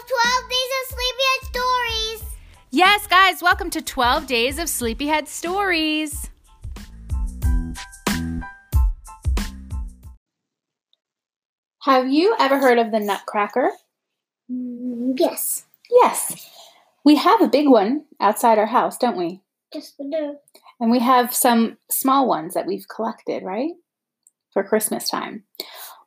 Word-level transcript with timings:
of 0.00 0.08
12 0.08 0.48
Days 0.48 0.70
of 0.80 0.96
Sleepyhead 0.96 1.42
Stories. 1.50 2.36
Yes, 2.70 3.06
guys, 3.06 3.42
welcome 3.42 3.68
to 3.70 3.82
12 3.82 4.26
Days 4.26 4.58
of 4.58 4.68
Sleepyhead 4.68 5.28
Stories. 5.28 6.30
Have 11.82 12.08
you 12.08 12.34
ever 12.38 12.58
heard 12.58 12.78
of 12.78 12.90
the 12.90 13.00
Nutcracker? 13.00 13.72
Mm, 14.50 15.18
yes, 15.18 15.66
Yes. 15.90 16.48
We 17.04 17.16
have 17.16 17.42
a 17.42 17.48
big 17.48 17.68
one 17.68 18.04
outside 18.20 18.58
our 18.58 18.66
house, 18.66 18.96
don't 18.96 19.16
we? 19.16 19.42
just 19.74 19.94
we 19.98 20.08
do. 20.10 20.36
And 20.80 20.90
we 20.90 21.00
have 21.00 21.34
some 21.34 21.76
small 21.90 22.26
ones 22.26 22.54
that 22.54 22.66
we've 22.66 22.88
collected, 22.88 23.42
right? 23.42 23.72
For 24.52 24.64
Christmas 24.64 25.08
time. 25.08 25.44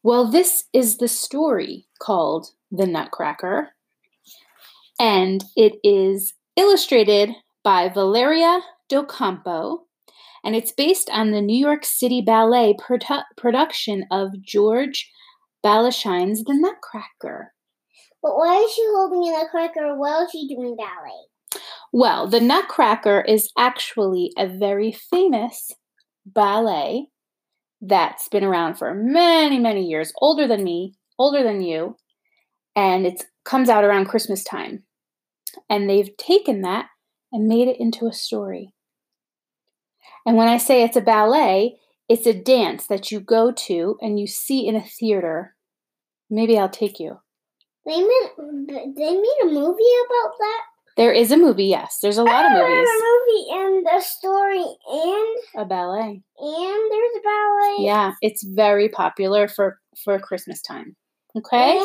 Well, 0.01 0.29
this 0.29 0.65
is 0.73 0.97
the 0.97 1.07
story 1.07 1.87
called 1.99 2.47
The 2.71 2.87
Nutcracker. 2.87 3.74
And 4.99 5.43
it 5.55 5.73
is 5.83 6.33
illustrated 6.55 7.31
by 7.63 7.89
Valeria 7.89 8.61
Docampo. 8.91 9.79
And 10.43 10.55
it's 10.55 10.71
based 10.71 11.09
on 11.09 11.31
the 11.31 11.41
New 11.41 11.57
York 11.57 11.83
City 11.83 12.21
Ballet 12.21 12.75
produ- 12.79 13.23
production 13.35 14.05
of 14.11 14.41
George 14.41 15.11
Balanchine's 15.63 16.43
The 16.43 16.53
Nutcracker. 16.53 17.51
But 18.21 18.37
why 18.37 18.57
is 18.57 18.71
she 18.71 18.83
holding 18.85 19.27
in 19.27 19.39
a 19.39 19.49
cracker 19.49 19.97
while 19.97 20.27
she 20.31 20.47
doing 20.47 20.75
ballet? 20.75 21.61
Well, 21.91 22.27
The 22.27 22.39
Nutcracker 22.39 23.21
is 23.21 23.51
actually 23.57 24.31
a 24.37 24.47
very 24.47 24.91
famous 24.91 25.71
ballet 26.25 27.07
that's 27.81 28.27
been 28.29 28.43
around 28.43 28.75
for 28.75 28.93
many, 28.93 29.59
many 29.59 29.85
years, 29.85 30.13
older 30.21 30.47
than 30.47 30.63
me, 30.63 30.93
older 31.17 31.43
than 31.43 31.61
you, 31.61 31.97
and 32.75 33.05
it 33.05 33.25
comes 33.45 33.69
out 33.69 33.83
around 33.83 34.07
Christmas 34.07 34.43
time. 34.43 34.83
And 35.69 35.89
they've 35.89 36.15
taken 36.17 36.61
that 36.61 36.87
and 37.31 37.47
made 37.47 37.67
it 37.67 37.79
into 37.79 38.07
a 38.07 38.13
story. 38.13 38.73
And 40.25 40.35
when 40.35 40.47
I 40.47 40.57
say 40.57 40.83
it's 40.83 40.97
a 40.97 41.01
ballet, 41.01 41.77
it's 42.09 42.27
a 42.27 42.33
dance 42.33 42.87
that 42.87 43.11
you 43.11 43.19
go 43.19 43.51
to 43.51 43.97
and 44.01 44.19
you 44.19 44.27
see 44.27 44.67
in 44.67 44.75
a 44.75 44.83
theater. 44.83 45.55
Maybe 46.29 46.57
I'll 46.57 46.69
take 46.69 46.99
you. 46.99 47.19
They 47.85 47.97
made 47.97 48.95
they 48.97 49.13
made 49.15 49.39
a 49.43 49.45
movie 49.45 49.93
about 50.07 50.31
that. 50.39 50.61
There 50.97 51.11
is 51.11 51.31
a 51.31 51.37
movie, 51.37 51.65
yes. 51.65 51.99
There's 52.01 52.17
a 52.17 52.23
lot 52.23 52.45
of 52.45 52.51
oh, 52.51 52.55
movies. 52.55 52.69
remember 52.69 52.89
a 52.89 53.19
movie 53.19 53.45
and 53.51 53.99
a 53.99 54.01
story 54.01 54.65
and 54.91 55.63
A 55.63 55.65
ballet. 55.65 56.21
and 56.39 56.91
there's 56.91 57.11
a 57.17 57.21
ballet. 57.23 57.75
Yeah, 57.79 58.13
it's 58.21 58.43
very 58.43 58.89
popular 58.89 59.47
for 59.47 59.77
for 60.03 60.17
Christmas 60.19 60.61
time. 60.61 60.95
Okay? 61.37 61.77
And 61.77 61.79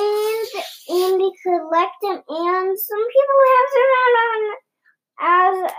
and 0.88 1.20
they 1.20 1.30
collect 1.42 1.96
them, 2.02 2.22
and 2.28 2.78
some 2.78 3.04
people 3.14 3.38
have 3.50 3.70
them 3.76 3.90
out 4.00 4.14
on 4.26 4.40
as 5.22 5.72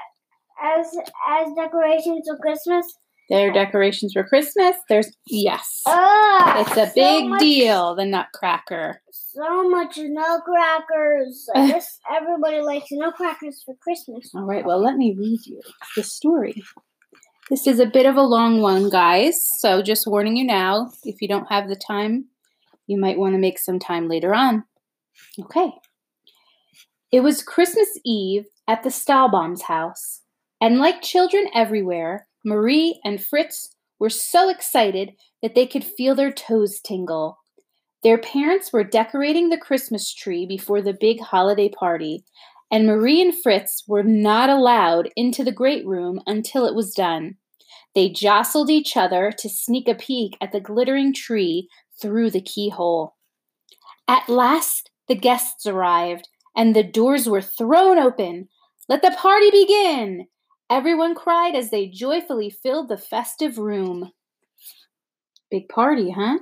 as 0.63 0.97
as 1.29 1.47
decorations 1.55 2.27
for 2.27 2.37
Christmas. 2.37 2.85
There 3.29 3.49
are 3.49 3.53
decorations 3.53 4.11
for 4.11 4.25
Christmas. 4.25 4.75
There's 4.89 5.15
yes. 5.25 5.81
Ah, 5.87 6.61
It's 6.61 6.71
a 6.71 6.87
so 6.87 6.91
big 6.93 7.27
much- 7.29 7.39
deal, 7.39 7.95
the 7.95 8.05
Nutcracker. 8.05 9.01
So 9.11 9.69
much 9.69 9.97
nutcrackers. 9.97 11.47
I 11.55 11.67
guess 11.71 11.97
everybody 12.13 12.59
likes 12.61 12.87
nutcrackers 12.91 13.63
for 13.65 13.73
Christmas. 13.81 14.29
All 14.35 14.43
right, 14.43 14.65
well, 14.65 14.81
let 14.83 14.95
me 14.97 15.15
read 15.17 15.39
you 15.45 15.61
the 15.95 16.03
story. 16.03 16.61
This 17.49 17.67
is 17.67 17.79
a 17.79 17.85
bit 17.85 18.05
of 18.05 18.17
a 18.17 18.21
long 18.21 18.61
one, 18.61 18.89
guys. 18.89 19.35
So 19.59 19.81
just 19.81 20.07
warning 20.07 20.35
you 20.35 20.43
now, 20.45 20.91
if 21.03 21.21
you 21.21 21.27
don't 21.29 21.47
have 21.49 21.69
the 21.69 21.75
time, 21.77 22.25
you 22.91 22.99
might 22.99 23.17
want 23.17 23.33
to 23.33 23.39
make 23.39 23.57
some 23.57 23.79
time 23.79 24.07
later 24.07 24.35
on. 24.35 24.65
Okay. 25.39 25.71
It 27.11 27.21
was 27.21 27.41
Christmas 27.41 27.89
Eve 28.05 28.45
at 28.67 28.83
the 28.83 28.89
Stahlbaum's 28.89 29.63
house, 29.63 30.21
and 30.61 30.77
like 30.77 31.01
children 31.01 31.47
everywhere, 31.53 32.27
Marie 32.45 32.99
and 33.03 33.23
Fritz 33.23 33.75
were 33.99 34.09
so 34.09 34.49
excited 34.49 35.13
that 35.41 35.55
they 35.55 35.65
could 35.65 35.83
feel 35.83 36.15
their 36.15 36.31
toes 36.31 36.79
tingle. 36.79 37.37
Their 38.03 38.17
parents 38.17 38.73
were 38.73 38.83
decorating 38.83 39.49
the 39.49 39.57
Christmas 39.57 40.13
tree 40.13 40.45
before 40.45 40.81
the 40.81 40.97
big 40.99 41.19
holiday 41.19 41.69
party, 41.69 42.23
and 42.71 42.87
Marie 42.87 43.21
and 43.21 43.33
Fritz 43.43 43.83
were 43.87 44.03
not 44.03 44.49
allowed 44.49 45.09
into 45.15 45.43
the 45.43 45.51
great 45.51 45.85
room 45.85 46.21
until 46.25 46.65
it 46.65 46.75
was 46.75 46.93
done. 46.93 47.35
They 47.93 48.09
jostled 48.09 48.69
each 48.69 48.95
other 48.95 49.31
to 49.37 49.49
sneak 49.49 49.87
a 49.87 49.95
peek 49.95 50.37
at 50.39 50.51
the 50.51 50.61
glittering 50.61 51.13
tree 51.13 51.67
through 52.01 52.31
the 52.31 52.41
keyhole. 52.41 53.15
At 54.07 54.27
last, 54.27 54.89
the 55.07 55.15
guests 55.15 55.65
arrived, 55.65 56.27
and 56.55 56.75
the 56.75 56.83
doors 56.83 57.29
were 57.29 57.41
thrown 57.41 57.97
open. 57.97 58.49
Let 58.89 59.01
the 59.01 59.11
party 59.11 59.51
begin! 59.51 60.27
Everyone 60.69 61.15
cried 61.15 61.53
as 61.53 61.69
they 61.69 61.87
joyfully 61.87 62.49
filled 62.49 62.87
the 62.87 62.97
festive 62.97 63.57
room. 63.57 64.11
Big 65.49 65.67
party, 65.67 66.11
huh? 66.11 66.39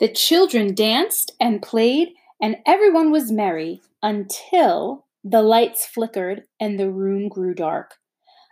The 0.00 0.08
children 0.12 0.74
danced 0.74 1.32
and 1.40 1.62
played, 1.62 2.08
and 2.40 2.56
everyone 2.66 3.10
was 3.10 3.32
merry 3.32 3.80
until 4.02 5.06
the 5.24 5.42
lights 5.42 5.86
flickered 5.86 6.42
and 6.60 6.78
the 6.78 6.90
room 6.90 7.28
grew 7.28 7.54
dark. 7.54 7.97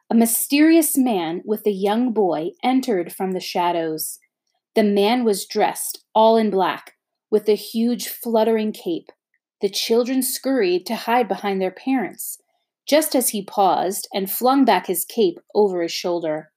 A 0.08 0.14
mysterious 0.14 0.96
man 0.96 1.42
with 1.44 1.66
a 1.66 1.72
young 1.72 2.12
boy 2.12 2.50
entered 2.62 3.12
from 3.12 3.32
the 3.32 3.40
shadows. 3.40 4.20
The 4.76 4.84
man 4.84 5.24
was 5.24 5.46
dressed 5.46 6.04
all 6.14 6.36
in 6.36 6.48
black, 6.50 6.94
with 7.28 7.48
a 7.48 7.56
huge 7.56 8.06
fluttering 8.06 8.70
cape. 8.72 9.10
The 9.60 9.68
children 9.68 10.22
scurried 10.22 10.86
to 10.86 10.94
hide 10.94 11.26
behind 11.26 11.60
their 11.60 11.72
parents, 11.72 12.38
just 12.86 13.16
as 13.16 13.30
he 13.30 13.42
paused 13.44 14.06
and 14.14 14.30
flung 14.30 14.64
back 14.64 14.86
his 14.86 15.04
cape 15.04 15.40
over 15.56 15.82
his 15.82 15.92
shoulder. 15.92 16.52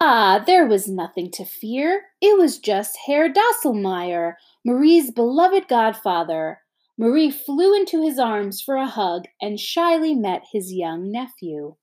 Ah, 0.00 0.42
there 0.46 0.66
was 0.66 0.86
nothing 0.86 1.32
to 1.32 1.44
fear. 1.44 2.02
It 2.20 2.38
was 2.38 2.58
just 2.58 2.98
Herr 3.06 3.28
Drosselmeyer, 3.28 4.34
Marie's 4.64 5.10
beloved 5.10 5.66
godfather. 5.66 6.60
Marie 6.96 7.30
flew 7.30 7.74
into 7.74 8.02
his 8.02 8.20
arms 8.20 8.60
for 8.60 8.76
a 8.76 8.86
hug 8.86 9.24
and 9.42 9.58
shyly 9.58 10.14
met 10.14 10.44
his 10.52 10.72
young 10.72 11.10
nephew. 11.10 11.74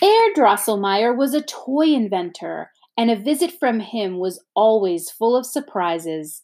Herr 0.00 0.32
Drosselmeyer 0.34 1.16
was 1.16 1.34
a 1.34 1.42
toy 1.42 1.92
inventor, 1.94 2.70
and 2.96 3.10
a 3.10 3.16
visit 3.16 3.52
from 3.58 3.80
him 3.80 4.18
was 4.18 4.44
always 4.54 5.10
full 5.10 5.36
of 5.36 5.46
surprises. 5.46 6.42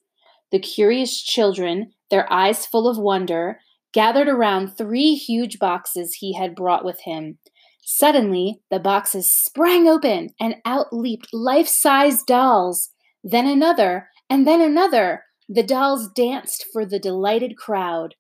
The 0.51 0.59
curious 0.59 1.23
children, 1.23 1.93
their 2.11 2.31
eyes 2.33 2.67
full 2.67 2.89
of 2.89 2.99
wonder, 2.99 3.61
gathered 3.93 4.29
around 4.29 4.69
three 4.69 5.15
huge 5.15 5.59
boxes 5.59 6.15
he 6.15 6.35
had 6.35 6.55
brought 6.55 6.85
with 6.85 7.01
him. 7.01 7.39
Suddenly, 7.83 8.61
the 8.71 8.79
boxes 8.79 9.31
sprang 9.31 9.89
open 9.89 10.31
and 10.41 10.57
out 10.65 10.93
leaped 10.93 11.29
life 11.33 11.69
sized 11.69 12.27
dolls. 12.27 12.91
Then 13.23 13.47
another, 13.47 14.09
and 14.29 14.47
then 14.47 14.61
another. 14.61 15.25
The 15.53 15.65
dolls 15.65 16.09
danced 16.09 16.65
for 16.73 16.87
the 16.87 17.01
delighted 17.01 17.57
crowd. 17.57 18.15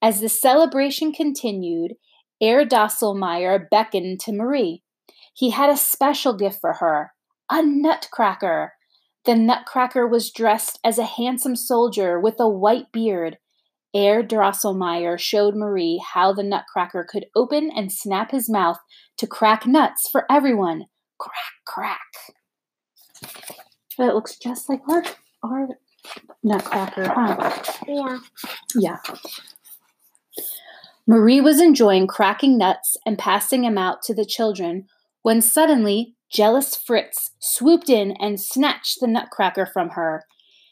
As 0.00 0.20
the 0.20 0.28
celebration 0.28 1.12
continued, 1.12 1.94
Herr 2.40 2.64
Drosselmeyer 2.64 3.68
beckoned 3.68 4.20
to 4.20 4.32
Marie. 4.32 4.84
He 5.34 5.50
had 5.50 5.68
a 5.68 5.76
special 5.76 6.32
gift 6.32 6.60
for 6.60 6.74
her 6.74 7.10
a 7.50 7.60
nutcracker. 7.60 8.74
The 9.24 9.34
nutcracker 9.34 10.06
was 10.06 10.30
dressed 10.30 10.78
as 10.84 10.96
a 10.96 11.04
handsome 11.04 11.56
soldier 11.56 12.20
with 12.20 12.36
a 12.38 12.48
white 12.48 12.92
beard. 12.92 13.38
Herr 13.92 14.22
Drosselmeyer 14.22 15.18
showed 15.18 15.56
Marie 15.56 16.00
how 16.12 16.32
the 16.32 16.44
nutcracker 16.44 17.04
could 17.10 17.26
open 17.34 17.68
and 17.74 17.90
snap 17.90 18.30
his 18.30 18.48
mouth 18.48 18.78
to 19.16 19.26
crack 19.26 19.66
nuts 19.66 20.08
for 20.08 20.24
everyone. 20.30 20.84
Crack, 21.18 21.52
crack. 21.66 21.98
It 23.98 24.14
looks 24.14 24.36
just 24.38 24.68
like 24.68 24.82
our, 24.88 25.04
our 25.42 25.68
nutcracker, 26.42 27.08
huh? 27.08 27.62
Yeah. 27.86 28.18
Yeah. 28.74 28.98
Marie 31.06 31.40
was 31.40 31.60
enjoying 31.60 32.06
cracking 32.06 32.56
nuts 32.56 32.96
and 33.04 33.18
passing 33.18 33.62
them 33.62 33.76
out 33.76 34.02
to 34.02 34.14
the 34.14 34.24
children 34.24 34.86
when 35.22 35.42
suddenly 35.42 36.14
jealous 36.30 36.74
Fritz 36.74 37.32
swooped 37.38 37.90
in 37.90 38.12
and 38.12 38.40
snatched 38.40 39.00
the 39.00 39.06
nutcracker 39.06 39.66
from 39.66 39.90
her. 39.90 40.24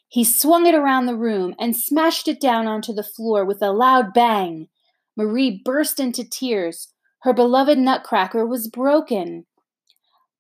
He 0.09 0.25
swung 0.25 0.67
it 0.67 0.75
around 0.75 1.07
the 1.07 1.17
room 1.17 1.55
and 1.59 1.77
smashed 1.77 2.29
it 2.29 2.41
down 2.41 2.67
onto 2.67 2.93
the 2.93 3.03
floor 3.03 3.45
with 3.45 3.63
a 3.63 3.73
loud 3.73 4.13
bang. 4.13 4.69
Marie 5.17 5.63
burst 5.65 6.01
into 6.01 6.29
tears. 6.29 6.93
Her 7.23 7.33
beloved 7.33 7.79
nutcracker 7.79 8.47
was 8.47 8.69
broken. 8.69 9.47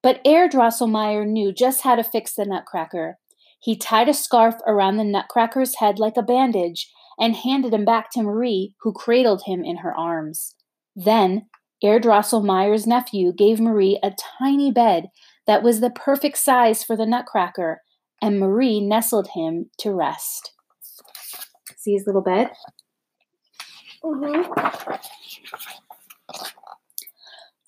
But 0.02 0.20
Herr 0.26 0.48
Drosselmeyer 0.48 1.26
knew 1.26 1.52
just 1.52 1.82
how 1.82 1.94
to 1.94 2.02
fix 2.02 2.34
the 2.34 2.44
nutcracker. 2.44 3.18
He 3.62 3.76
tied 3.76 4.08
a 4.08 4.14
scarf 4.14 4.56
around 4.66 4.96
the 4.96 5.04
nutcracker's 5.04 5.76
head 5.76 6.00
like 6.00 6.16
a 6.16 6.22
bandage 6.22 6.90
and 7.16 7.36
handed 7.36 7.72
him 7.72 7.84
back 7.84 8.10
to 8.10 8.22
Marie, 8.22 8.74
who 8.80 8.92
cradled 8.92 9.44
him 9.46 9.64
in 9.64 9.78
her 9.78 9.96
arms. 9.96 10.56
Then 10.96 11.46
Herr 11.80 12.00
Drosselmeyer's 12.00 12.88
nephew 12.88 13.32
gave 13.32 13.60
Marie 13.60 14.00
a 14.02 14.12
tiny 14.40 14.72
bed 14.72 15.10
that 15.46 15.62
was 15.62 15.78
the 15.78 15.90
perfect 15.90 16.38
size 16.38 16.82
for 16.82 16.96
the 16.96 17.06
nutcracker, 17.06 17.82
and 18.20 18.40
Marie 18.40 18.80
nestled 18.80 19.28
him 19.34 19.70
to 19.78 19.92
rest. 19.92 20.52
See 21.76 21.92
his 21.92 22.04
little 22.04 22.22
bed? 22.22 22.50
Mm-hmm. 24.02 24.52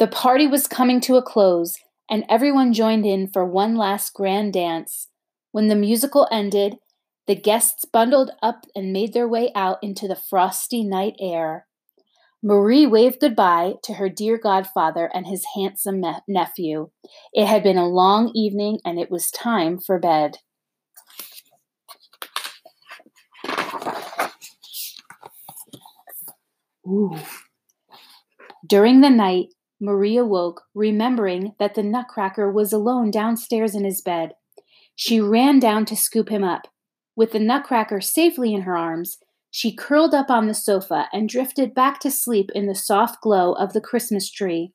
The 0.00 0.08
party 0.08 0.48
was 0.48 0.66
coming 0.66 1.00
to 1.02 1.14
a 1.14 1.22
close, 1.22 1.76
and 2.10 2.24
everyone 2.28 2.72
joined 2.72 3.06
in 3.06 3.28
for 3.28 3.44
one 3.44 3.76
last 3.76 4.12
grand 4.12 4.52
dance. 4.52 5.08
When 5.54 5.68
the 5.68 5.76
musical 5.76 6.26
ended, 6.32 6.78
the 7.28 7.36
guests 7.36 7.84
bundled 7.84 8.32
up 8.42 8.66
and 8.74 8.92
made 8.92 9.12
their 9.12 9.28
way 9.28 9.52
out 9.54 9.78
into 9.84 10.08
the 10.08 10.16
frosty 10.16 10.82
night 10.82 11.14
air. 11.20 11.68
Marie 12.42 12.86
waved 12.88 13.20
goodbye 13.20 13.74
to 13.84 13.92
her 13.94 14.08
dear 14.08 14.36
godfather 14.36 15.08
and 15.14 15.28
his 15.28 15.46
handsome 15.54 16.00
me- 16.00 16.16
nephew. 16.26 16.90
It 17.32 17.46
had 17.46 17.62
been 17.62 17.78
a 17.78 17.86
long 17.86 18.32
evening 18.34 18.80
and 18.84 18.98
it 18.98 19.12
was 19.12 19.30
time 19.30 19.78
for 19.78 19.96
bed. 20.00 20.38
Ooh. 26.84 27.16
During 28.66 29.02
the 29.02 29.10
night, 29.10 29.50
Marie 29.80 30.16
awoke, 30.16 30.62
remembering 30.74 31.54
that 31.60 31.76
the 31.76 31.84
Nutcracker 31.84 32.50
was 32.50 32.72
alone 32.72 33.12
downstairs 33.12 33.76
in 33.76 33.84
his 33.84 34.02
bed. 34.02 34.32
She 34.94 35.20
ran 35.20 35.58
down 35.58 35.84
to 35.86 35.96
scoop 35.96 36.28
him 36.28 36.44
up. 36.44 36.68
With 37.16 37.32
the 37.32 37.38
Nutcracker 37.38 38.00
safely 38.00 38.54
in 38.54 38.62
her 38.62 38.76
arms, 38.76 39.18
she 39.50 39.74
curled 39.74 40.14
up 40.14 40.30
on 40.30 40.48
the 40.48 40.54
sofa 40.54 41.06
and 41.12 41.28
drifted 41.28 41.74
back 41.74 42.00
to 42.00 42.10
sleep 42.10 42.50
in 42.54 42.66
the 42.66 42.74
soft 42.74 43.20
glow 43.20 43.52
of 43.52 43.72
the 43.72 43.80
Christmas 43.80 44.30
tree. 44.30 44.72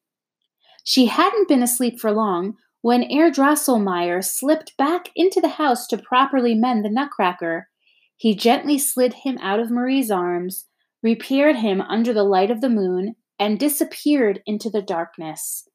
She 0.85 1.07
hadn't 1.07 1.49
been 1.49 1.61
asleep 1.61 1.99
for 1.99 2.11
long 2.11 2.55
when 2.81 3.03
Herr 3.03 3.29
Drosselmeyer 3.29 4.23
slipped 4.23 4.77
back 4.77 5.09
into 5.15 5.41
the 5.41 5.49
house 5.49 5.85
to 5.87 5.97
properly 5.97 6.55
mend 6.55 6.85
the 6.85 6.89
Nutcracker. 6.89 7.67
He 8.15 8.35
gently 8.35 8.77
slid 8.77 9.13
him 9.13 9.37
out 9.41 9.59
of 9.59 9.69
Marie's 9.69 10.09
arms, 10.09 10.65
repaired 11.03 11.57
him 11.57 11.81
under 11.81 12.13
the 12.13 12.23
light 12.23 12.51
of 12.51 12.61
the 12.61 12.69
moon, 12.69 13.15
and 13.37 13.59
disappeared 13.59 14.41
into 14.45 14.69
the 14.69 14.81
darkness. 14.81 15.67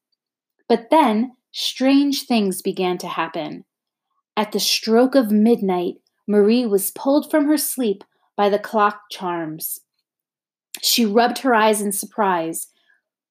But 0.67 0.89
then 0.89 1.33
strange 1.51 2.23
things 2.23 2.61
began 2.61 2.97
to 2.99 3.07
happen. 3.07 3.65
At 4.37 4.51
the 4.51 4.59
stroke 4.59 5.15
of 5.15 5.31
midnight, 5.31 5.95
Marie 6.27 6.65
was 6.65 6.91
pulled 6.91 7.31
from 7.31 7.45
her 7.45 7.57
sleep 7.57 8.03
by 8.35 8.49
the 8.49 8.59
clock 8.59 9.03
charms. 9.09 9.79
She 10.81 11.05
rubbed 11.05 11.39
her 11.39 11.53
eyes 11.55 11.81
in 11.81 11.91
surprise. 11.91 12.67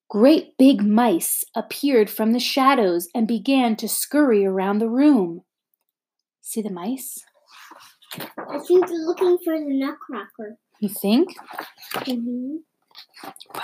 Great 0.09 0.57
big 0.57 0.83
mice 0.83 1.45
appeared 1.55 2.09
from 2.09 2.33
the 2.33 2.41
shadows 2.41 3.09
and 3.15 3.29
began 3.29 3.77
to 3.77 3.89
scurry 3.89 4.47
around 4.47 4.79
the 4.79 4.89
room. 4.89 5.43
See 6.41 6.63
the 6.63 6.71
mice? 6.71 7.23
I 8.17 8.59
think 8.61 8.87
they're 8.87 8.99
looking 8.99 9.39
for 9.45 9.59
the 9.59 9.67
Nutcracker. 9.67 10.57
You 10.81 10.89
think? 10.89 11.35
Mm-hmm. 11.95 12.57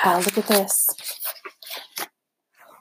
Wow, 0.04 0.18
look 0.18 0.38
at 0.38 0.46
this. 0.46 0.88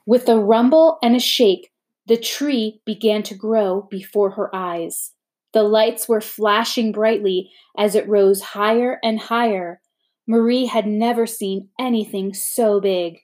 With 0.06 0.28
a 0.28 0.40
rumble 0.40 0.98
and 1.04 1.16
a 1.16 1.20
shake, 1.20 1.72
the 2.10 2.18
tree 2.18 2.82
began 2.86 3.22
to 3.24 3.36
grow 3.36 3.88
before 3.90 4.32
her 4.32 4.54
eyes. 4.54 5.12
The 5.54 5.64
lights 5.64 6.10
were 6.10 6.22
flashing 6.22 6.92
brightly 6.92 7.52
as 7.78 7.94
it 7.94 8.10
rose 8.10 8.42
higher 8.42 9.00
and 9.04 9.20
higher. 9.20 9.80
Marie 10.28 10.66
had 10.66 10.88
never 10.88 11.28
seen 11.28 11.70
anything 11.80 12.34
so 12.34 12.82
big. 12.82 13.20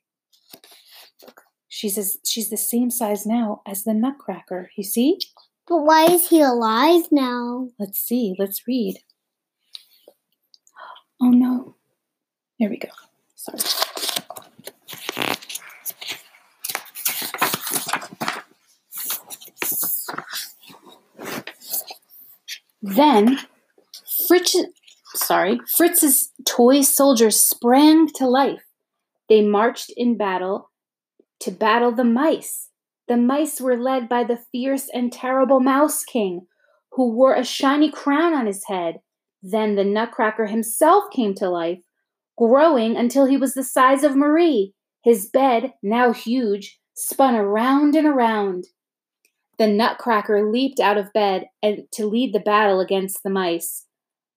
She's 1.68 1.98
as, 1.98 2.18
she's 2.24 2.50
the 2.50 2.58
same 2.58 2.92
size 2.92 3.26
now 3.26 3.62
as 3.68 3.84
the 3.84 3.94
Nutcracker. 3.94 4.70
You 4.78 4.84
see? 4.84 5.18
But 5.68 5.82
why 5.82 6.06
is 6.06 6.30
he 6.30 6.42
alive 6.42 7.06
now? 7.12 7.70
Let's 7.80 8.00
see. 8.00 8.36
Let's 8.38 8.68
read. 8.68 9.00
Oh 11.20 11.32
no. 11.32 11.76
There 12.60 12.70
we 12.70 12.78
go. 12.78 12.90
Sorry. 13.36 13.85
Then 22.88 23.40
Fritz, 24.28 24.56
sorry, 25.16 25.60
Fritz's 25.76 26.32
toy 26.46 26.82
soldiers 26.82 27.42
sprang 27.42 28.08
to 28.10 28.28
life. 28.28 28.64
They 29.28 29.42
marched 29.42 29.92
in 29.98 30.18
battle 30.18 30.70
to 31.40 31.50
battle 31.50 31.92
the 31.92 32.04
mice. 32.04 32.70
The 33.08 33.18
mice 33.18 33.60
were 33.60 33.76
led 33.76 34.08
by 34.08 34.24
the 34.24 34.38
fierce 34.52 34.88
and 34.94 35.12
terrible 35.12 35.60
Mouse 35.60 36.04
King, 36.04 36.46
who 36.92 37.12
wore 37.12 37.34
a 37.34 37.44
shiny 37.44 37.90
crown 37.90 38.36
on 38.36 38.46
his 38.46 38.66
head. 38.68 39.00
Then 39.42 39.74
the 39.74 39.84
Nutcracker 39.84 40.46
himself 40.46 41.06
came 41.12 41.34
to 41.36 41.50
life, 41.50 41.80
growing 42.38 42.96
until 42.96 43.26
he 43.26 43.36
was 43.36 43.56
the 43.56 43.64
size 43.64 44.04
of 44.04 44.16
Marie. 44.16 44.74
His 45.04 45.28
bed, 45.28 45.74
now 45.82 46.14
huge, 46.14 46.80
spun 46.94 47.34
around 47.34 47.96
and 47.96 48.06
around. 48.06 48.66
The 49.58 49.68
Nutcracker 49.68 50.52
leaped 50.52 50.80
out 50.80 50.98
of 50.98 51.14
bed 51.14 51.46
and 51.64 51.84
to 51.94 52.06
lead 52.06 52.34
the 52.34 52.40
battle 52.40 52.80
against 52.80 53.24
the 53.24 53.30
mice. 53.30 53.86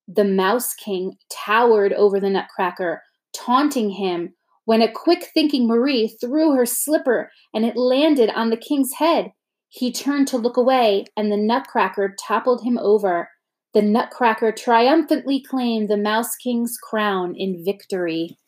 The 0.06 0.25
Mouse 0.25 0.75
King 0.75 1.17
towered 1.31 1.93
over 1.93 2.20
the 2.20 2.31
Nutcracker, 2.31 3.03
taunting 3.32 3.91
him, 3.91 4.35
when 4.65 4.82
a 4.82 4.93
quick 4.93 5.31
thinking 5.35 5.67
Marie 5.67 6.09
threw 6.20 6.53
her 6.53 6.67
slipper 6.67 7.31
and 7.55 7.65
it 7.65 7.76
landed 7.76 8.31
on 8.31 8.50
the 8.50 8.56
king's 8.56 8.93
head. 8.94 9.32
He 9.70 9.93
turned 9.93 10.29
to 10.29 10.38
look 10.38 10.56
away, 10.56 11.05
and 11.17 11.31
the 11.31 11.37
Nutcracker 11.37 12.14
toppled 12.19 12.62
him 12.62 12.79
over. 12.79 13.29
The 13.75 13.82
Nutcracker 13.82 14.53
triumphantly 14.53 15.43
claimed 15.43 15.88
the 15.88 15.97
Mouse 15.97 16.37
King's 16.37 16.79
crown 16.82 17.35
in 17.37 17.64
victory. 17.64 18.38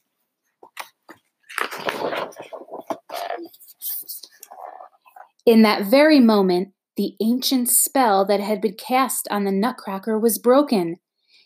In 5.46 5.62
that 5.62 5.84
very 5.84 6.20
moment, 6.20 6.72
the 6.96 7.14
ancient 7.20 7.68
spell 7.68 8.24
that 8.26 8.40
had 8.40 8.60
been 8.60 8.74
cast 8.74 9.26
on 9.30 9.44
the 9.44 9.52
Nutcracker 9.52 10.18
was 10.18 10.38
broken. 10.38 10.96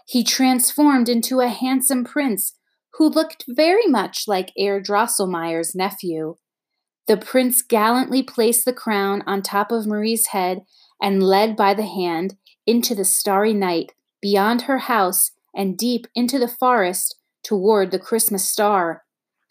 He 0.07 0.25
transformed 0.25 1.09
into 1.09 1.41
a 1.41 1.49
handsome 1.49 2.05
prince 2.05 2.57
who 2.95 3.09
looked 3.09 3.45
very 3.49 3.87
much 3.87 4.25
like 4.27 4.53
Herr 4.59 4.81
Drosselmeyer's 4.81 5.75
nephew. 5.75 6.37
The 7.07 7.17
prince 7.17 7.63
gallantly 7.63 8.23
placed 8.23 8.65
the 8.65 8.73
crown 8.73 9.23
on 9.27 9.43
top 9.43 9.71
of 9.71 9.87
Marie's 9.87 10.29
head 10.29 10.63
and 11.01 11.23
led 11.23 11.57
by 11.57 11.75
the 11.75 11.87
hand 11.87 12.37
into 12.67 12.95
the 12.95 13.05
starry 13.05 13.53
night, 13.53 13.93
beyond 14.23 14.63
her 14.63 14.79
house, 14.79 15.33
and 15.55 15.77
deep 15.77 16.07
into 16.15 16.39
the 16.39 16.49
forest 16.49 17.17
toward 17.43 17.91
the 17.91 17.99
Christmas 17.99 18.49
star. 18.49 19.04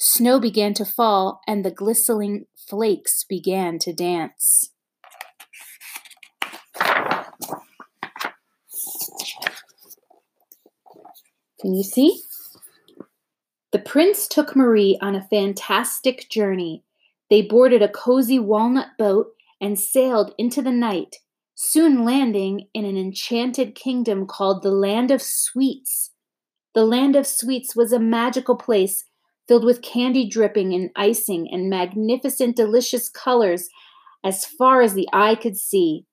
Snow 0.06 0.38
began 0.38 0.74
to 0.74 0.84
fall, 0.84 1.40
and 1.48 1.64
the 1.64 1.72
glistening 1.72 2.46
flakes 2.58 3.24
began 3.24 3.80
to 3.80 3.94
dance. 3.94 4.72
Can 11.62 11.74
you 11.74 11.84
see? 11.84 12.20
The 13.72 13.80
prince 13.80 14.28
took 14.28 14.58
Marie 14.58 15.00
on 15.02 15.16
a 15.16 15.26
fantastic 15.30 16.30
journey. 16.30 16.84
They 17.30 17.42
boarded 17.42 17.82
a 17.82 17.88
cozy 17.88 18.40
walnut 18.40 18.90
boat 19.00 19.28
and 19.62 19.80
sailed 19.80 20.36
into 20.38 20.62
the 20.62 20.74
night, 20.74 21.16
soon 21.56 22.04
landing 22.04 22.68
in 22.74 22.84
an 22.84 22.98
enchanted 22.98 23.74
kingdom 23.74 24.28
called 24.28 24.64
the 24.64 24.72
Land 24.72 25.12
of 25.12 25.22
Sweets. 25.22 26.12
The 26.76 26.84
Land 26.84 27.16
of 27.16 27.26
Sweets 27.26 27.74
was 27.74 27.94
a 27.94 28.00
magical 28.00 28.58
place 28.58 29.06
filled 29.48 29.66
with 29.66 29.82
candy 29.82 30.28
dripping 30.28 30.74
and 30.74 30.90
icing 30.96 31.48
and 31.52 31.70
magnificent, 31.70 32.56
delicious 32.56 33.10
colors 33.10 33.70
as 34.24 34.46
far 34.46 34.82
as 34.82 34.94
the 34.94 35.08
eye 35.12 35.36
could 35.36 35.58
see. 35.58 36.06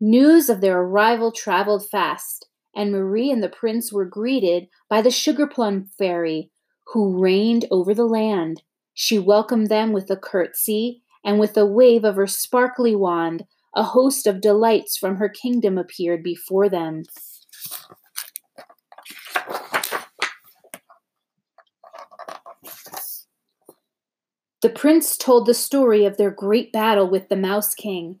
News 0.00 0.48
of 0.48 0.60
their 0.60 0.80
arrival 0.80 1.30
traveled 1.30 1.88
fast, 1.88 2.48
and 2.74 2.90
Marie 2.90 3.30
and 3.30 3.42
the 3.42 3.48
prince 3.48 3.92
were 3.92 4.04
greeted 4.04 4.68
by 4.88 5.00
the 5.02 5.10
sugar 5.10 5.46
plum 5.46 5.88
fairy, 5.98 6.50
who 6.92 7.20
reigned 7.22 7.66
over 7.70 7.94
the 7.94 8.06
land. 8.06 8.62
She 8.92 9.18
welcomed 9.18 9.68
them 9.68 9.92
with 9.92 10.10
a 10.10 10.16
curtsy, 10.16 11.02
and 11.24 11.38
with 11.38 11.56
a 11.56 11.66
wave 11.66 12.04
of 12.04 12.16
her 12.16 12.26
sparkly 12.26 12.94
wand, 12.94 13.44
a 13.74 13.82
host 13.82 14.26
of 14.26 14.40
delights 14.40 14.96
from 14.96 15.16
her 15.16 15.28
kingdom 15.28 15.78
appeared 15.78 16.22
before 16.22 16.68
them. 16.68 17.04
The 24.64 24.70
prince 24.70 25.18
told 25.18 25.44
the 25.44 25.52
story 25.52 26.06
of 26.06 26.16
their 26.16 26.30
great 26.30 26.72
battle 26.72 27.06
with 27.06 27.28
the 27.28 27.36
Mouse 27.36 27.74
King. 27.74 28.20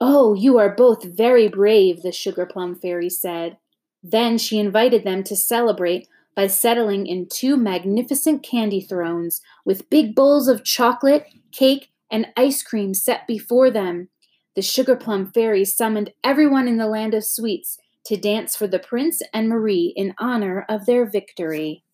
Oh, 0.00 0.32
you 0.32 0.56
are 0.56 0.74
both 0.74 1.04
very 1.04 1.48
brave, 1.48 2.00
the 2.00 2.12
Sugar 2.12 2.46
Plum 2.46 2.74
Fairy 2.74 3.10
said. 3.10 3.58
Then 4.02 4.38
she 4.38 4.58
invited 4.58 5.04
them 5.04 5.22
to 5.24 5.36
celebrate 5.36 6.08
by 6.34 6.46
settling 6.46 7.06
in 7.06 7.28
two 7.28 7.58
magnificent 7.58 8.42
candy 8.42 8.80
thrones 8.80 9.42
with 9.66 9.90
big 9.90 10.14
bowls 10.14 10.48
of 10.48 10.64
chocolate, 10.64 11.26
cake, 11.52 11.90
and 12.10 12.28
ice 12.38 12.62
cream 12.62 12.94
set 12.94 13.26
before 13.26 13.70
them. 13.70 14.08
The 14.54 14.62
Sugar 14.62 14.96
Plum 14.96 15.30
Fairy 15.30 15.66
summoned 15.66 16.14
everyone 16.24 16.68
in 16.68 16.78
the 16.78 16.88
land 16.88 17.12
of 17.12 17.22
sweets 17.22 17.76
to 18.06 18.16
dance 18.16 18.56
for 18.56 18.66
the 18.66 18.78
prince 18.78 19.20
and 19.34 19.46
Marie 19.46 19.92
in 19.94 20.14
honor 20.18 20.64
of 20.70 20.86
their 20.86 21.04
victory. 21.04 21.84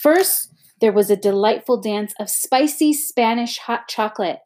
First, 0.00 0.50
there 0.80 0.92
was 0.92 1.10
a 1.10 1.16
delightful 1.16 1.78
dance 1.78 2.14
of 2.18 2.30
spicy 2.30 2.94
Spanish 2.94 3.58
hot 3.58 3.86
chocolate, 3.86 4.38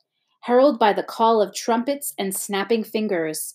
heralded 0.42 0.80
by 0.80 0.92
the 0.92 1.04
call 1.04 1.40
of 1.40 1.54
trumpets 1.54 2.12
and 2.18 2.34
snapping 2.34 2.82
fingers. 2.82 3.54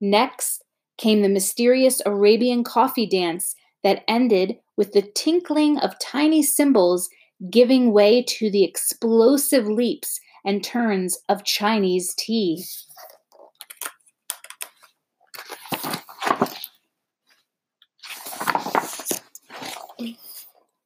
Next 0.00 0.64
came 0.96 1.20
the 1.20 1.28
mysterious 1.28 2.00
Arabian 2.06 2.64
coffee 2.64 3.06
dance 3.06 3.54
that 3.82 4.04
ended 4.08 4.56
with 4.78 4.92
the 4.92 5.02
tinkling 5.02 5.78
of 5.78 5.98
tiny 5.98 6.42
cymbals 6.42 7.10
giving 7.50 7.92
way 7.92 8.22
to 8.22 8.50
the 8.50 8.64
explosive 8.64 9.66
leaps 9.66 10.18
and 10.46 10.64
turns 10.64 11.18
of 11.28 11.44
Chinese 11.44 12.14
tea. 12.16 12.64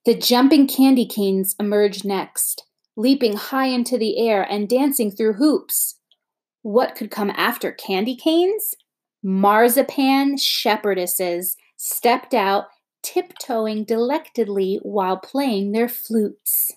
The 0.09 0.15
jumping 0.15 0.67
candy 0.67 1.05
canes 1.05 1.55
emerged 1.61 2.03
next, 2.03 2.65
leaping 2.97 3.37
high 3.37 3.67
into 3.67 3.99
the 3.99 4.19
air 4.27 4.41
and 4.43 4.67
dancing 4.67 5.11
through 5.11 5.35
hoops. 5.35 5.97
What 6.63 6.95
could 6.95 7.11
come 7.11 7.31
after 7.37 7.73
candy 7.73 8.17
canes? 8.17 8.75
Marzipan 9.23 10.37
shepherdesses 10.37 11.57
stepped 11.77 12.33
out, 12.33 12.69
tiptoeing 13.03 13.85
delectedly 13.85 14.81
while 14.81 15.19
playing 15.19 15.73
their 15.73 15.91
flutes. 15.91 16.73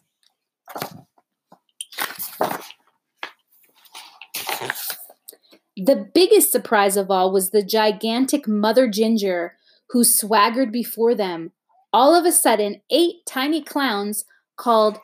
The 5.77 6.05
biggest 6.13 6.51
surprise 6.51 6.97
of 6.97 7.09
all 7.09 7.31
was 7.31 7.51
the 7.51 7.63
gigantic 7.63 8.45
Mother 8.45 8.89
Ginger, 8.89 9.55
who 9.91 10.03
swaggered 10.03 10.73
before 10.73 11.15
them. 11.15 11.53
All 11.93 12.15
of 12.15 12.25
a 12.25 12.31
sudden, 12.31 12.81
eight 12.89 13.25
tiny 13.27 13.61
clowns 13.61 14.25
called 14.57 14.99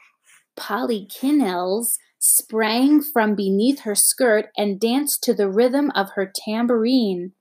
polichinelles 0.57 1.97
sprang 2.19 3.01
from 3.01 3.35
beneath 3.35 3.81
her 3.81 3.95
skirt 3.95 4.47
and 4.57 4.79
danced 4.79 5.23
to 5.23 5.33
the 5.33 5.49
rhythm 5.49 5.91
of 5.95 6.11
her 6.15 6.31
tambourine. 6.33 7.33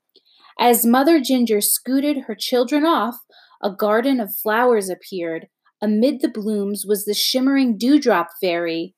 As 0.58 0.86
Mother 0.86 1.20
Ginger 1.20 1.60
scooted 1.60 2.24
her 2.26 2.34
children 2.34 2.84
off, 2.84 3.18
a 3.62 3.70
garden 3.70 4.20
of 4.20 4.34
flowers 4.34 4.88
appeared. 4.88 5.48
Amid 5.82 6.20
the 6.20 6.28
blooms 6.28 6.84
was 6.86 7.04
the 7.04 7.14
shimmering 7.14 7.76
dewdrop 7.76 8.28
fairy 8.40 8.94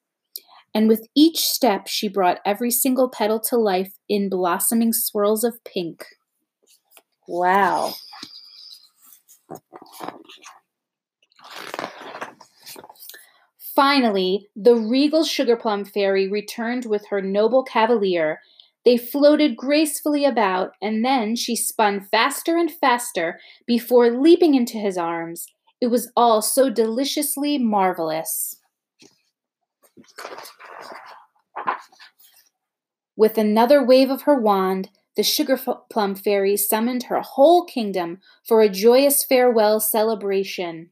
and 0.75 0.88
with 0.88 1.07
each 1.14 1.38
step 1.38 1.87
she 1.87 2.09
brought 2.09 2.40
every 2.45 2.71
single 2.71 3.09
petal 3.09 3.40
to 3.40 3.57
life 3.57 3.93
in 4.09 4.28
blossoming 4.28 4.93
swirls 4.93 5.45
of 5.45 5.62
pink. 5.64 6.05
Wow. 7.26 7.95
Finally, 13.75 14.49
the 14.57 14.75
regal 14.75 15.23
sugar 15.25 15.57
plum 15.57 15.85
fairy 15.85 16.28
returned 16.28 16.85
with 16.85 17.07
her 17.11 17.23
noble 17.23 17.62
cavalier. 17.62 18.40
They 18.85 18.97
floated 18.97 19.57
gracefully 19.57 20.25
about, 20.25 20.73
and 20.83 21.05
then 21.05 21.37
she 21.37 21.55
spun 21.55 22.00
faster 22.00 22.57
and 22.57 22.71
faster 22.71 23.38
before 23.67 24.11
leaping 24.11 24.57
into 24.57 24.78
his 24.78 24.99
arms. 24.99 25.47
It 25.81 25.88
was 25.88 26.11
all 26.17 26.43
so 26.43 26.71
deliciously 26.71 27.57
marvelous. 27.57 28.57
With 33.17 33.38
another 33.38 33.85
wave 33.85 34.11
of 34.11 34.23
her 34.23 34.40
wand, 34.40 34.90
the 35.19 35.25
Sugar 35.25 35.59
Plum 35.91 36.15
Fairy 36.15 36.57
summoned 36.57 37.03
her 37.05 37.21
whole 37.21 37.65
kingdom 37.65 38.21
for 38.47 38.63
a 38.63 38.69
joyous 38.69 39.25
farewell 39.25 39.81
celebration. 39.81 40.91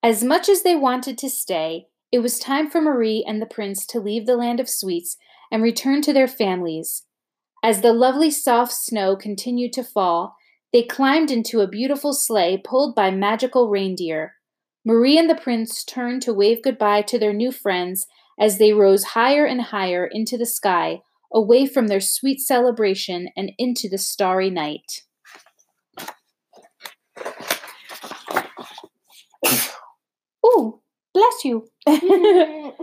As 0.00 0.22
much 0.22 0.48
as 0.48 0.62
they 0.62 0.76
wanted 0.76 1.18
to 1.18 1.28
stay, 1.28 1.86
it 2.12 2.20
was 2.20 2.38
time 2.38 2.70
for 2.70 2.80
Marie 2.80 3.24
and 3.26 3.42
the 3.42 3.46
prince 3.46 3.84
to 3.86 3.98
leave 3.98 4.26
the 4.26 4.36
land 4.36 4.60
of 4.60 4.68
sweets 4.68 5.16
and 5.50 5.60
return 5.60 6.00
to 6.02 6.12
their 6.12 6.28
families. 6.28 7.04
As 7.64 7.80
the 7.80 7.92
lovely 7.92 8.30
soft 8.30 8.72
snow 8.72 9.16
continued 9.16 9.72
to 9.72 9.82
fall, 9.82 10.36
they 10.72 10.84
climbed 10.84 11.32
into 11.32 11.62
a 11.62 11.66
beautiful 11.66 12.12
sleigh 12.12 12.62
pulled 12.64 12.94
by 12.94 13.10
magical 13.10 13.68
reindeer. 13.68 14.34
Marie 14.84 15.18
and 15.18 15.28
the 15.28 15.34
prince 15.34 15.82
turned 15.82 16.22
to 16.22 16.32
wave 16.32 16.62
goodbye 16.62 17.02
to 17.02 17.18
their 17.18 17.32
new 17.32 17.50
friends 17.50 18.06
as 18.38 18.58
they 18.58 18.72
rose 18.72 19.04
higher 19.04 19.44
and 19.44 19.60
higher 19.60 20.06
into 20.06 20.36
the 20.36 20.46
sky, 20.46 21.00
away 21.32 21.66
from 21.66 21.88
their 21.88 22.00
sweet 22.00 22.40
celebration 22.40 23.28
and 23.36 23.52
into 23.58 23.88
the 23.88 23.98
starry 23.98 24.50
night. 24.50 25.02
Ooh, 30.44 30.80
bless 31.12 31.44
you. 31.44 31.68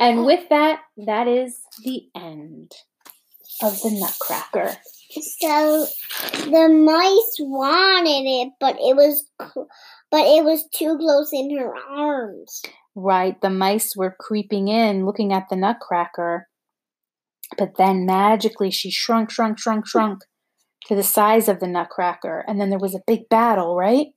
and 0.00 0.26
with 0.26 0.48
that, 0.50 0.80
that 1.06 1.28
is 1.28 1.60
the 1.84 2.08
end 2.14 2.72
of 3.62 3.80
the 3.82 3.90
Nutcracker. 3.90 4.76
So 5.10 5.86
the 6.50 6.68
mice 6.68 7.36
wanted 7.38 8.26
it, 8.26 8.52
but 8.58 8.76
it 8.76 8.96
was 8.96 9.30
but 10.10 10.26
it 10.26 10.44
was 10.44 10.66
too 10.74 10.96
close 10.98 11.30
in 11.32 11.56
her 11.56 11.72
arms. 11.88 12.62
Right, 12.94 13.40
the 13.40 13.50
mice 13.50 13.96
were 13.96 14.16
creeping 14.18 14.68
in, 14.68 15.04
looking 15.04 15.32
at 15.32 15.48
the 15.50 15.56
Nutcracker. 15.56 16.48
But 17.58 17.76
then 17.76 18.06
magically 18.06 18.70
she 18.70 18.90
shrunk, 18.90 19.30
shrunk, 19.30 19.58
shrunk, 19.58 19.86
shrunk 19.86 20.22
to 20.86 20.94
the 20.94 21.02
size 21.02 21.48
of 21.48 21.60
the 21.60 21.66
Nutcracker, 21.66 22.44
and 22.46 22.60
then 22.60 22.70
there 22.70 22.78
was 22.78 22.94
a 22.94 23.02
big 23.06 23.28
battle, 23.28 23.76
right? 23.76 24.08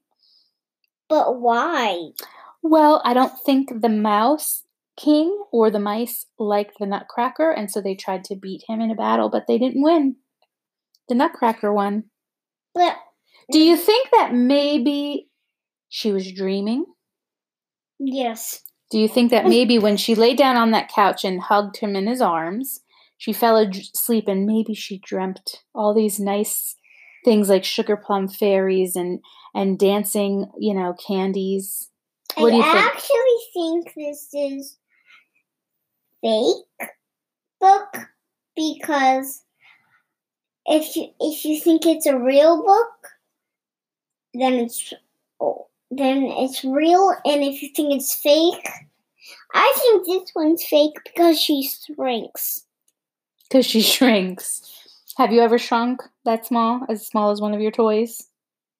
But 1.08 1.40
why? 1.40 2.10
Well, 2.62 3.00
I 3.04 3.14
don't 3.14 3.32
think 3.44 3.80
the 3.80 3.88
mouse 3.88 4.64
king 4.96 5.44
or 5.52 5.70
the 5.70 5.78
mice 5.78 6.26
liked 6.38 6.74
the 6.78 6.86
Nutcracker, 6.86 7.50
and 7.50 7.70
so 7.70 7.80
they 7.80 7.94
tried 7.94 8.24
to 8.24 8.36
beat 8.36 8.64
him 8.68 8.80
in 8.80 8.90
a 8.90 8.96
battle, 8.96 9.30
but 9.30 9.46
they 9.46 9.58
didn't 9.58 9.82
win. 9.82 10.16
The 11.08 11.14
Nutcracker 11.14 11.72
won. 11.72 12.04
But 12.74 12.96
do 13.50 13.58
you 13.58 13.76
think 13.76 14.10
that 14.12 14.34
maybe 14.34 15.28
she 15.88 16.12
was 16.12 16.30
dreaming? 16.30 16.84
Yes. 17.98 18.62
Do 18.90 18.98
you 18.98 19.08
think 19.08 19.30
that 19.30 19.46
maybe 19.46 19.78
when 19.78 19.96
she 19.96 20.14
lay 20.14 20.34
down 20.34 20.56
on 20.56 20.70
that 20.70 20.88
couch 20.88 21.24
and 21.24 21.42
hugged 21.42 21.78
him 21.78 21.94
in 21.94 22.06
his 22.06 22.22
arms, 22.22 22.80
she 23.18 23.32
fell 23.32 23.56
asleep 23.56 24.28
and 24.28 24.46
maybe 24.46 24.74
she 24.74 24.98
dreamt 24.98 25.62
all 25.74 25.92
these 25.92 26.18
nice 26.18 26.76
things 27.24 27.48
like 27.48 27.64
sugar 27.64 27.96
plum 27.96 28.28
fairies 28.28 28.96
and 28.96 29.20
and 29.54 29.78
dancing, 29.78 30.50
you 30.58 30.72
know, 30.72 30.94
candies? 31.06 31.90
What 32.36 32.48
I 32.48 32.50
do 32.50 32.56
you 32.56 32.62
think? 32.62 32.86
Actually 32.86 33.38
think 33.52 33.94
this 33.96 34.28
is 34.32 34.76
fake 36.22 36.90
book 37.60 38.08
because 38.56 39.42
if 40.66 40.96
you 40.96 41.08
if 41.20 41.44
you 41.44 41.60
think 41.60 41.86
it's 41.86 42.06
a 42.06 42.18
real 42.18 42.62
book, 42.62 43.08
then 44.34 44.54
it's 44.54 44.92
oh, 45.40 45.67
then 45.90 46.24
it's 46.24 46.64
real, 46.64 47.14
and 47.24 47.42
if 47.42 47.62
you 47.62 47.70
think 47.74 47.94
it's 47.94 48.14
fake, 48.14 48.68
I 49.54 49.74
think 49.78 50.06
this 50.06 50.30
one's 50.34 50.64
fake 50.64 50.94
because 51.04 51.40
she 51.40 51.68
shrinks. 51.68 52.64
Because 53.48 53.66
she 53.66 53.80
shrinks. 53.82 54.62
Have 55.16 55.32
you 55.32 55.40
ever 55.40 55.58
shrunk 55.58 56.02
that 56.24 56.46
small, 56.46 56.82
as 56.88 57.06
small 57.06 57.30
as 57.30 57.40
one 57.40 57.54
of 57.54 57.60
your 57.60 57.72
toys? 57.72 58.28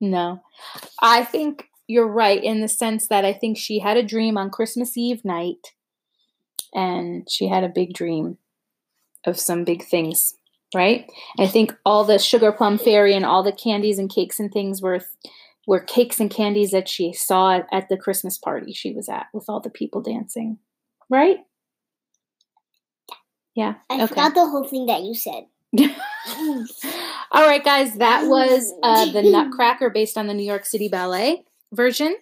No. 0.00 0.40
I 1.02 1.24
think 1.24 1.64
you're 1.88 2.06
right 2.06 2.42
in 2.42 2.60
the 2.60 2.68
sense 2.68 3.08
that 3.08 3.24
I 3.24 3.32
think 3.32 3.58
she 3.58 3.80
had 3.80 3.96
a 3.96 4.02
dream 4.02 4.38
on 4.38 4.50
Christmas 4.50 4.96
Eve 4.96 5.24
night 5.24 5.72
and 6.72 7.28
she 7.28 7.48
had 7.48 7.64
a 7.64 7.68
big 7.68 7.94
dream 7.94 8.38
of 9.24 9.40
some 9.40 9.64
big 9.64 9.84
things 9.84 10.38
right? 10.74 11.10
I 11.38 11.46
think 11.46 11.74
all 11.84 12.04
the 12.04 12.18
sugar 12.18 12.52
plum 12.52 12.78
fairy 12.78 13.14
and 13.14 13.24
all 13.24 13.42
the 13.42 13.52
candies 13.52 13.98
and 13.98 14.10
cakes 14.10 14.38
and 14.38 14.52
things 14.52 14.82
were 14.82 15.00
were 15.68 15.78
cakes 15.78 16.18
and 16.18 16.30
candies 16.30 16.70
that 16.70 16.88
she 16.88 17.12
saw 17.12 17.60
at 17.70 17.90
the 17.90 17.96
Christmas 17.98 18.38
party 18.38 18.72
she 18.72 18.94
was 18.94 19.06
at 19.06 19.26
with 19.34 19.44
all 19.50 19.60
the 19.60 19.68
people 19.68 20.00
dancing, 20.00 20.56
right? 21.10 21.36
Yeah. 23.54 23.74
I 23.90 23.96
okay. 23.96 24.06
forgot 24.06 24.34
the 24.34 24.46
whole 24.46 24.64
thing 24.64 24.86
that 24.86 25.02
you 25.02 25.14
said. 25.14 25.44
all 27.32 27.46
right, 27.46 27.62
guys, 27.62 27.96
that 27.98 28.28
was 28.28 28.72
uh, 28.82 29.12
the 29.12 29.22
Nutcracker 29.22 29.90
based 29.90 30.16
on 30.16 30.26
the 30.26 30.32
New 30.32 30.46
York 30.46 30.64
City 30.64 30.88
Ballet 30.88 31.44
version. 31.74 32.16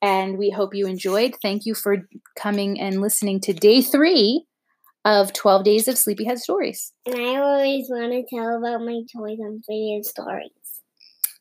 And 0.00 0.38
we 0.38 0.50
hope 0.50 0.72
you 0.72 0.86
enjoyed. 0.86 1.34
Thank 1.42 1.66
you 1.66 1.74
for 1.74 2.08
coming 2.38 2.80
and 2.80 3.00
listening 3.00 3.40
to 3.40 3.52
day 3.52 3.82
three 3.82 4.46
of 5.04 5.32
12 5.32 5.64
Days 5.64 5.88
of 5.88 5.98
Sleepyhead 5.98 6.38
Stories. 6.38 6.92
And 7.04 7.16
I 7.16 7.36
always 7.36 7.88
want 7.90 8.12
to 8.12 8.22
tell 8.32 8.56
about 8.56 8.82
my 8.82 9.00
toys 9.12 9.40
on 9.40 9.60
Sleepyhead 9.64 10.04
Stories. 10.04 10.52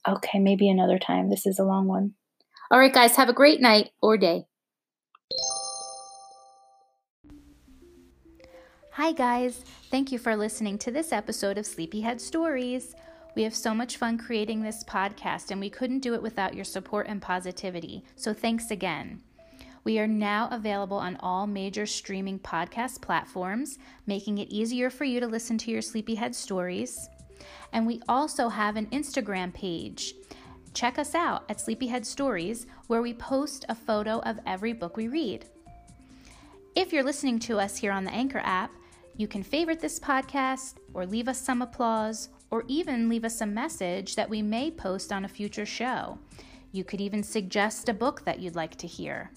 Okay, 0.08 0.40
maybe 0.40 0.70
another 0.70 1.00
time. 1.00 1.30
This 1.30 1.46
is 1.46 1.58
a 1.58 1.64
long 1.64 1.88
one. 1.88 2.14
All 2.70 2.80
right, 2.80 2.94
guys, 2.94 3.16
have 3.16 3.30
a 3.30 3.34
great 3.34 3.62
night 3.62 3.90
or 4.02 4.18
day. 4.18 4.46
Hi, 8.92 9.12
guys. 9.12 9.64
Thank 9.92 10.12
you 10.12 10.20
for 10.20 10.36
listening 10.36 10.78
to 10.80 10.92
this 10.92 11.12
episode 11.12 11.58
of 11.58 11.66
Sleepyhead 11.66 12.22
Stories. 12.22 12.96
We 13.36 13.44
have 13.44 13.54
so 13.54 13.74
much 13.74 13.98
fun 13.98 14.18
creating 14.18 14.62
this 14.62 14.84
podcast, 14.84 15.52
and 15.52 15.60
we 15.60 15.70
couldn't 15.70 16.00
do 16.00 16.14
it 16.14 16.22
without 16.22 16.56
your 16.56 16.64
support 16.64 17.08
and 17.08 17.22
positivity. 17.22 18.04
So, 18.16 18.34
thanks 18.34 18.72
again. 18.72 19.22
We 19.84 20.00
are 20.00 20.08
now 20.08 20.48
available 20.52 20.98
on 20.98 21.18
all 21.20 21.46
major 21.46 21.86
streaming 21.86 22.40
podcast 22.40 23.02
platforms, 23.02 23.78
making 24.08 24.38
it 24.38 24.50
easier 24.50 24.90
for 24.90 25.04
you 25.04 25.20
to 25.20 25.28
listen 25.28 25.58
to 25.60 25.72
your 25.72 25.82
sleepyhead 25.82 26.34
stories. 26.34 27.10
And 27.72 27.86
we 27.86 28.02
also 28.08 28.50
have 28.50 28.76
an 28.76 28.88
Instagram 28.88 29.54
page. 29.54 30.16
Check 30.74 31.00
us 31.00 31.16
out 31.16 31.44
at 31.50 31.62
Sleepyhead 31.62 32.06
Stories, 32.06 32.68
where 32.88 33.02
we 33.02 33.14
post 33.14 33.66
a 33.70 33.76
photo 33.76 34.20
of 34.20 34.40
every 34.46 34.74
book 34.74 34.98
we 34.98 35.08
read. 35.08 35.46
If 36.76 36.92
you're 36.92 37.04
listening 37.04 37.40
to 37.40 37.60
us 37.60 37.78
here 37.78 37.94
on 37.94 38.04
the 38.04 38.12
Anchor 38.12 38.42
app, 38.44 38.72
you 39.16 39.28
can 39.28 39.44
favorite 39.44 39.80
this 39.80 40.00
podcast 40.00 40.76
or 40.94 41.06
leave 41.06 41.30
us 41.30 41.40
some 41.40 41.62
applause 41.62 42.28
or 42.52 42.66
even 42.68 43.08
leave 43.08 43.24
us 43.24 43.40
a 43.40 43.46
message 43.46 44.16
that 44.16 44.30
we 44.30 44.42
may 44.42 44.70
post 44.70 45.14
on 45.14 45.24
a 45.24 45.30
future 45.30 45.66
show. 45.66 46.20
You 46.74 46.84
could 46.84 47.00
even 47.00 47.24
suggest 47.24 47.88
a 47.88 47.94
book 47.94 48.26
that 48.26 48.40
you'd 48.40 48.56
like 48.56 48.76
to 48.76 48.88
hear. 48.88 49.32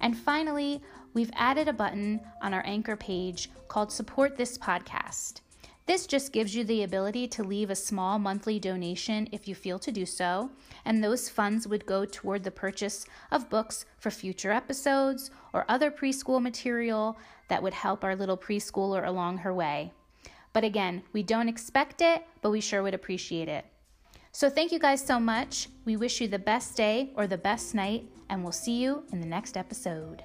And 0.00 0.16
finally, 0.16 0.82
we've 1.14 1.30
added 1.34 1.68
a 1.68 1.72
button 1.72 2.20
on 2.42 2.52
our 2.52 2.66
anchor 2.66 2.96
page 2.96 3.50
called 3.68 3.92
Support 3.92 4.36
This 4.36 4.58
Podcast. 4.58 5.42
This 5.86 6.06
just 6.06 6.32
gives 6.32 6.54
you 6.54 6.62
the 6.62 6.84
ability 6.84 7.26
to 7.28 7.42
leave 7.42 7.68
a 7.68 7.74
small 7.74 8.18
monthly 8.18 8.60
donation 8.60 9.28
if 9.32 9.48
you 9.48 9.54
feel 9.54 9.80
to 9.80 9.90
do 9.90 10.06
so, 10.06 10.50
and 10.84 11.02
those 11.02 11.28
funds 11.28 11.66
would 11.66 11.86
go 11.86 12.04
toward 12.04 12.44
the 12.44 12.52
purchase 12.52 13.04
of 13.32 13.50
books 13.50 13.84
for 13.98 14.10
future 14.10 14.52
episodes 14.52 15.30
or 15.52 15.64
other 15.68 15.90
preschool 15.90 16.40
material 16.40 17.18
that 17.48 17.62
would 17.62 17.74
help 17.74 18.04
our 18.04 18.14
little 18.14 18.36
preschooler 18.36 19.06
along 19.06 19.38
her 19.38 19.52
way. 19.52 19.92
But 20.52 20.64
again, 20.64 21.02
we 21.12 21.22
don't 21.22 21.48
expect 21.48 22.00
it, 22.00 22.22
but 22.42 22.50
we 22.50 22.60
sure 22.60 22.82
would 22.82 22.94
appreciate 22.94 23.48
it. 23.48 23.64
So 24.30 24.48
thank 24.48 24.72
you 24.72 24.78
guys 24.78 25.04
so 25.04 25.18
much. 25.18 25.68
We 25.84 25.96
wish 25.96 26.20
you 26.20 26.28
the 26.28 26.38
best 26.38 26.76
day 26.76 27.10
or 27.16 27.26
the 27.26 27.36
best 27.36 27.74
night, 27.74 28.04
and 28.30 28.42
we'll 28.42 28.52
see 28.52 28.80
you 28.80 29.04
in 29.12 29.20
the 29.20 29.26
next 29.26 29.56
episode. 29.56 30.22